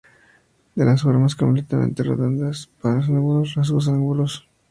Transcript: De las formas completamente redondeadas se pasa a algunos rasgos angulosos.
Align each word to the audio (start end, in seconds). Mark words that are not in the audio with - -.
De 0.73 0.83
las 0.83 1.03
formas 1.03 1.35
completamente 1.35 2.01
redondeadas 2.01 2.61
se 2.61 2.67
pasa 2.81 3.11
a 3.11 3.15
algunos 3.17 3.53
rasgos 3.53 3.87
angulosos. 3.87 4.47